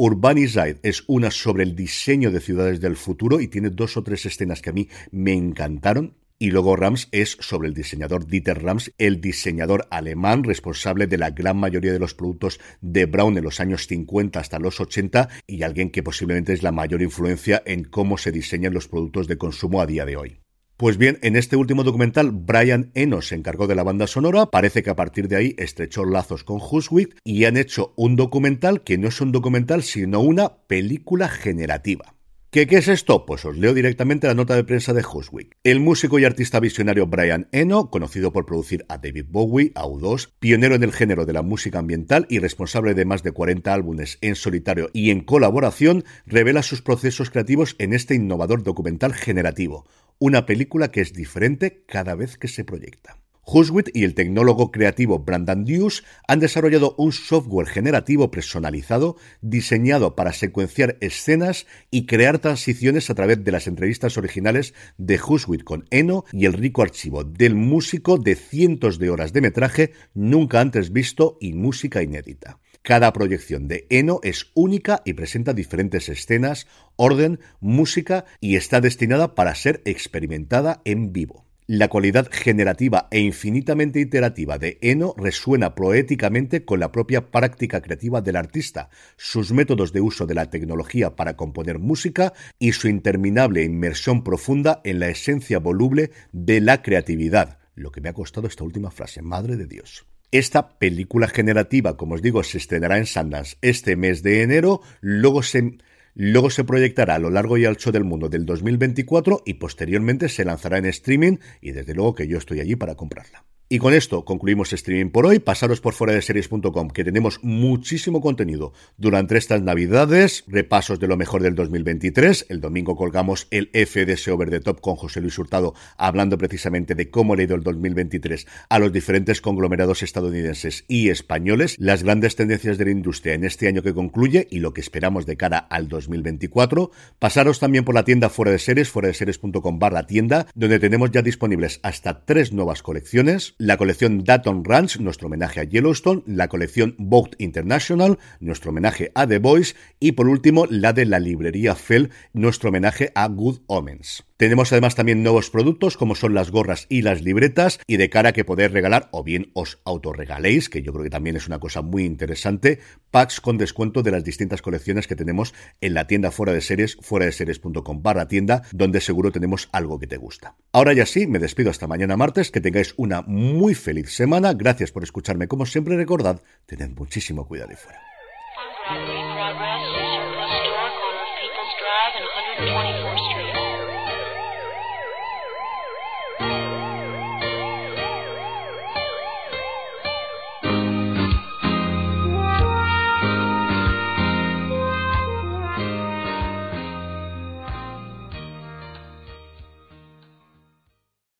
Urbanized 0.00 0.76
es 0.84 1.02
una 1.08 1.32
sobre 1.32 1.64
el 1.64 1.74
diseño 1.74 2.30
de 2.30 2.38
ciudades 2.38 2.80
del 2.80 2.94
futuro 2.94 3.40
y 3.40 3.48
tiene 3.48 3.70
dos 3.70 3.96
o 3.96 4.04
tres 4.04 4.26
escenas 4.26 4.62
que 4.62 4.70
a 4.70 4.72
mí 4.72 4.88
me 5.10 5.32
encantaron. 5.32 6.14
y 6.38 6.52
luego 6.52 6.76
Rams 6.76 7.08
es 7.10 7.36
sobre 7.40 7.66
el 7.66 7.74
diseñador 7.74 8.28
Dieter 8.28 8.62
Rams, 8.62 8.92
el 8.98 9.20
diseñador 9.20 9.88
alemán 9.90 10.44
responsable 10.44 11.08
de 11.08 11.18
la 11.18 11.30
gran 11.30 11.56
mayoría 11.56 11.92
de 11.92 11.98
los 11.98 12.14
productos 12.14 12.60
de 12.80 13.06
Brown 13.06 13.36
en 13.38 13.42
los 13.42 13.58
años 13.58 13.88
50 13.88 14.38
hasta 14.38 14.60
los 14.60 14.80
80 14.80 15.30
y 15.48 15.64
alguien 15.64 15.90
que 15.90 16.04
posiblemente 16.04 16.52
es 16.52 16.62
la 16.62 16.70
mayor 16.70 17.02
influencia 17.02 17.60
en 17.66 17.82
cómo 17.82 18.18
se 18.18 18.30
diseñan 18.30 18.74
los 18.74 18.86
productos 18.86 19.26
de 19.26 19.36
consumo 19.36 19.80
a 19.80 19.86
día 19.86 20.04
de 20.04 20.16
hoy. 20.16 20.38
Pues 20.78 20.96
bien, 20.96 21.18
en 21.22 21.34
este 21.34 21.56
último 21.56 21.82
documental, 21.82 22.30
Brian 22.30 22.92
Eno 22.94 23.20
se 23.20 23.34
encargó 23.34 23.66
de 23.66 23.74
la 23.74 23.82
banda 23.82 24.06
sonora, 24.06 24.46
parece 24.46 24.84
que 24.84 24.90
a 24.90 24.94
partir 24.94 25.26
de 25.26 25.34
ahí 25.34 25.54
estrechó 25.58 26.04
lazos 26.04 26.44
con 26.44 26.60
Huswick 26.60 27.16
y 27.24 27.46
han 27.46 27.56
hecho 27.56 27.92
un 27.96 28.14
documental 28.14 28.84
que 28.84 28.96
no 28.96 29.08
es 29.08 29.20
un 29.20 29.32
documental, 29.32 29.82
sino 29.82 30.20
una 30.20 30.58
película 30.68 31.28
generativa. 31.28 32.14
¿Qué, 32.50 32.66
¿Qué, 32.66 32.78
es 32.78 32.88
esto? 32.88 33.26
Pues 33.26 33.44
os 33.44 33.58
leo 33.58 33.74
directamente 33.74 34.26
la 34.26 34.32
nota 34.32 34.56
de 34.56 34.64
prensa 34.64 34.94
de 34.94 35.04
Huswick. 35.04 35.58
El 35.64 35.80
músico 35.80 36.18
y 36.18 36.24
artista 36.24 36.60
visionario 36.60 37.06
Brian 37.06 37.46
Eno, 37.52 37.90
conocido 37.90 38.32
por 38.32 38.46
producir 38.46 38.86
a 38.88 38.96
David 38.96 39.26
Bowie, 39.28 39.72
a 39.74 39.84
U2, 39.84 40.30
pionero 40.38 40.74
en 40.74 40.82
el 40.82 40.94
género 40.94 41.26
de 41.26 41.34
la 41.34 41.42
música 41.42 41.78
ambiental 41.78 42.24
y 42.30 42.38
responsable 42.38 42.94
de 42.94 43.04
más 43.04 43.22
de 43.22 43.32
40 43.32 43.74
álbumes 43.74 44.16
en 44.22 44.34
solitario 44.34 44.88
y 44.94 45.10
en 45.10 45.20
colaboración, 45.20 46.04
revela 46.24 46.62
sus 46.62 46.80
procesos 46.80 47.28
creativos 47.28 47.76
en 47.78 47.92
este 47.92 48.14
innovador 48.14 48.62
documental 48.62 49.12
generativo, 49.12 49.86
una 50.18 50.46
película 50.46 50.90
que 50.90 51.02
es 51.02 51.12
diferente 51.12 51.84
cada 51.86 52.14
vez 52.14 52.38
que 52.38 52.48
se 52.48 52.64
proyecta. 52.64 53.18
Huswit 53.50 53.88
y 53.94 54.04
el 54.04 54.14
tecnólogo 54.14 54.70
creativo 54.70 55.20
Brandon 55.20 55.64
Deuce 55.64 56.02
han 56.26 56.38
desarrollado 56.38 56.94
un 56.98 57.12
software 57.12 57.66
generativo 57.66 58.30
personalizado 58.30 59.16
diseñado 59.40 60.14
para 60.14 60.34
secuenciar 60.34 60.98
escenas 61.00 61.66
y 61.90 62.04
crear 62.04 62.40
transiciones 62.40 63.08
a 63.08 63.14
través 63.14 63.42
de 63.42 63.50
las 63.50 63.66
entrevistas 63.66 64.18
originales 64.18 64.74
de 64.98 65.18
Huswit 65.18 65.64
con 65.64 65.86
Eno 65.90 66.26
y 66.30 66.44
el 66.44 66.52
rico 66.52 66.82
archivo 66.82 67.24
del 67.24 67.54
músico 67.54 68.18
de 68.18 68.34
cientos 68.34 68.98
de 68.98 69.08
horas 69.08 69.32
de 69.32 69.40
metraje 69.40 69.92
nunca 70.12 70.60
antes 70.60 70.92
visto 70.92 71.38
y 71.40 71.54
música 71.54 72.02
inédita. 72.02 72.58
Cada 72.82 73.12
proyección 73.14 73.66
de 73.66 73.86
Eno 73.88 74.20
es 74.22 74.50
única 74.54 75.00
y 75.06 75.14
presenta 75.14 75.54
diferentes 75.54 76.10
escenas, 76.10 76.66
orden, 76.96 77.40
música 77.60 78.26
y 78.40 78.56
está 78.56 78.82
destinada 78.82 79.34
para 79.34 79.54
ser 79.54 79.80
experimentada 79.86 80.82
en 80.84 81.14
vivo. 81.14 81.47
La 81.70 81.88
cualidad 81.88 82.30
generativa 82.32 83.08
e 83.10 83.20
infinitamente 83.20 84.00
iterativa 84.00 84.56
de 84.56 84.78
Eno 84.80 85.14
resuena 85.18 85.74
poéticamente 85.74 86.64
con 86.64 86.80
la 86.80 86.90
propia 86.90 87.30
práctica 87.30 87.82
creativa 87.82 88.22
del 88.22 88.36
artista, 88.36 88.88
sus 89.18 89.52
métodos 89.52 89.92
de 89.92 90.00
uso 90.00 90.24
de 90.24 90.34
la 90.34 90.48
tecnología 90.48 91.14
para 91.14 91.36
componer 91.36 91.78
música 91.78 92.32
y 92.58 92.72
su 92.72 92.88
interminable 92.88 93.64
inmersión 93.64 94.24
profunda 94.24 94.80
en 94.82 94.98
la 94.98 95.08
esencia 95.08 95.58
voluble 95.58 96.10
de 96.32 96.62
la 96.62 96.80
creatividad. 96.80 97.58
Lo 97.74 97.92
que 97.92 98.00
me 98.00 98.08
ha 98.08 98.14
costado 98.14 98.46
esta 98.46 98.64
última 98.64 98.90
frase, 98.90 99.20
madre 99.20 99.58
de 99.58 99.66
Dios. 99.66 100.06
Esta 100.30 100.78
película 100.78 101.28
generativa, 101.28 101.98
como 101.98 102.14
os 102.14 102.22
digo, 102.22 102.42
se 102.44 102.56
estrenará 102.56 102.96
en 102.96 103.04
Sundance 103.04 103.58
este 103.60 103.94
mes 103.94 104.22
de 104.22 104.40
enero, 104.40 104.80
luego 105.02 105.42
se 105.42 105.76
Luego 106.20 106.50
se 106.50 106.64
proyectará 106.64 107.14
a 107.14 107.18
lo 107.20 107.30
largo 107.30 107.58
y 107.58 107.64
ancho 107.64 107.92
del 107.92 108.02
mundo 108.02 108.28
del 108.28 108.44
2024 108.44 109.42
y 109.46 109.54
posteriormente 109.54 110.28
se 110.28 110.44
lanzará 110.44 110.78
en 110.78 110.86
streaming 110.86 111.36
y 111.60 111.70
desde 111.70 111.94
luego 111.94 112.16
que 112.16 112.26
yo 112.26 112.38
estoy 112.38 112.58
allí 112.58 112.74
para 112.74 112.96
comprarla. 112.96 113.44
Y 113.70 113.80
con 113.80 113.92
esto 113.92 114.24
concluimos 114.24 114.72
streaming 114.72 115.10
por 115.10 115.26
hoy. 115.26 115.40
Pasaros 115.40 115.82
por 115.82 115.92
fuera 115.92 116.14
de 116.14 116.22
series.com 116.22 116.88
que 116.88 117.04
tenemos 117.04 117.38
muchísimo 117.42 118.22
contenido 118.22 118.72
durante 118.96 119.36
estas 119.36 119.60
navidades, 119.60 120.44
repasos 120.46 120.98
de 120.98 121.06
lo 121.06 121.18
mejor 121.18 121.42
del 121.42 121.54
2023. 121.54 122.46
El 122.48 122.62
domingo 122.62 122.96
colgamos 122.96 123.46
el 123.50 123.68
FDS 123.74 124.28
Over 124.28 124.48
the 124.48 124.60
Top 124.60 124.80
con 124.80 124.96
José 124.96 125.20
Luis 125.20 125.38
Hurtado 125.38 125.74
hablando 125.98 126.38
precisamente 126.38 126.94
de 126.94 127.10
cómo 127.10 127.34
ha 127.34 127.42
ido 127.42 127.56
el 127.56 127.62
2023 127.62 128.46
a 128.70 128.78
los 128.78 128.90
diferentes 128.90 129.42
conglomerados 129.42 130.02
estadounidenses 130.02 130.86
y 130.88 131.10
españoles, 131.10 131.76
las 131.78 132.04
grandes 132.04 132.36
tendencias 132.36 132.78
de 132.78 132.86
la 132.86 132.92
industria 132.92 133.34
en 133.34 133.44
este 133.44 133.68
año 133.68 133.82
que 133.82 133.92
concluye 133.92 134.48
y 134.50 134.60
lo 134.60 134.72
que 134.72 134.80
esperamos 134.80 135.26
de 135.26 135.36
cara 135.36 135.58
al 135.58 135.88
2024. 135.88 136.90
Pasaros 137.18 137.58
también 137.58 137.84
por 137.84 137.94
la 137.94 138.06
tienda 138.06 138.30
fuera 138.30 138.50
de 138.50 138.60
series, 138.60 138.88
fuera 138.88 139.08
de 139.08 139.14
series.com 139.14 139.78
barra 139.78 140.06
tienda, 140.06 140.46
donde 140.54 140.78
tenemos 140.78 141.10
ya 141.10 141.20
disponibles 141.20 141.80
hasta 141.82 142.24
tres 142.24 142.54
nuevas 142.54 142.82
colecciones 142.82 143.56
la 143.58 143.76
colección 143.76 144.22
Datton 144.24 144.64
Ranch, 144.64 144.98
nuestro 144.98 145.26
homenaje 145.26 145.60
a 145.60 145.64
Yellowstone, 145.64 146.22
la 146.26 146.48
colección 146.48 146.94
Vogue 146.96 147.32
International, 147.38 148.18
nuestro 148.40 148.70
homenaje 148.70 149.10
a 149.14 149.26
The 149.26 149.38
Boys 149.38 149.74
y 149.98 150.12
por 150.12 150.28
último 150.28 150.66
la 150.70 150.92
de 150.92 151.04
la 151.04 151.18
librería 151.18 151.74
Fell, 151.74 152.10
nuestro 152.32 152.70
homenaje 152.70 153.10
a 153.14 153.26
Good 153.26 153.58
Omens. 153.66 154.27
Tenemos 154.38 154.70
además 154.70 154.94
también 154.94 155.24
nuevos 155.24 155.50
productos 155.50 155.96
como 155.96 156.14
son 156.14 156.32
las 156.32 156.52
gorras 156.52 156.86
y 156.88 157.02
las 157.02 157.22
libretas 157.22 157.80
y 157.88 157.96
de 157.96 158.08
cara 158.08 158.28
a 158.28 158.32
que 158.32 158.44
poder 158.44 158.70
regalar 158.70 159.08
o 159.10 159.24
bien 159.24 159.50
os 159.52 159.80
autorregaléis, 159.84 160.68
que 160.68 160.80
yo 160.80 160.92
creo 160.92 161.02
que 161.02 161.10
también 161.10 161.34
es 161.34 161.48
una 161.48 161.58
cosa 161.58 161.82
muy 161.82 162.04
interesante, 162.04 162.78
packs 163.10 163.40
con 163.40 163.58
descuento 163.58 164.04
de 164.04 164.12
las 164.12 164.22
distintas 164.22 164.62
colecciones 164.62 165.08
que 165.08 165.16
tenemos 165.16 165.54
en 165.80 165.92
la 165.92 166.06
tienda 166.06 166.30
fuera 166.30 166.52
de 166.52 166.60
series, 166.60 166.96
fuera 167.00 167.26
de 167.26 167.32
series.com 167.32 168.00
barra 168.00 168.28
tienda, 168.28 168.62
donde 168.70 169.00
seguro 169.00 169.32
tenemos 169.32 169.68
algo 169.72 169.98
que 169.98 170.06
te 170.06 170.18
gusta. 170.18 170.54
Ahora 170.70 170.92
ya 170.92 171.04
sí, 171.04 171.26
me 171.26 171.40
despido 171.40 171.70
hasta 171.70 171.88
mañana 171.88 172.16
martes, 172.16 172.52
que 172.52 172.60
tengáis 172.60 172.94
una 172.96 173.22
muy 173.22 173.74
feliz 173.74 174.14
semana, 174.14 174.52
gracias 174.52 174.92
por 174.92 175.02
escucharme 175.02 175.48
como 175.48 175.66
siempre, 175.66 175.96
recordad, 175.96 176.40
tened 176.66 176.90
muchísimo 176.96 177.44
cuidado 177.48 177.72
y 177.72 177.76
fuera. 177.76 179.27